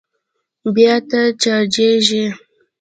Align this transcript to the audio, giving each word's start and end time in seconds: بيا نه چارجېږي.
بيا 0.75 0.93
نه 1.09 1.21
چارجېږي. 1.41 2.25